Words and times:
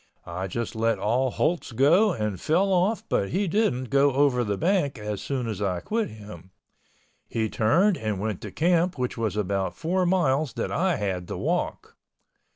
I 0.25 0.47
just 0.47 0.75
let 0.75 0.97
all 0.97 1.29
holts 1.29 1.71
go 1.73 2.11
and 2.11 2.41
fell 2.41 2.73
off 2.73 3.07
but 3.07 3.29
he 3.29 3.47
didn't 3.47 3.91
go 3.91 4.13
over 4.13 4.43
the 4.43 4.57
bank 4.57 4.97
as 4.97 5.21
soon 5.21 5.47
as 5.47 5.61
I 5.61 5.79
quit 5.79 6.09
him. 6.09 6.49
He 7.27 7.51
turned 7.51 7.97
and 7.99 8.19
went 8.19 8.41
to 8.41 8.49
camp 8.51 8.97
which 8.97 9.15
was 9.15 9.37
about 9.37 9.75
four 9.75 10.07
miles 10.07 10.53
that 10.53 10.71
I 10.71 10.95
had 10.95 11.27
to 11.27 11.37
walk. 11.37 11.97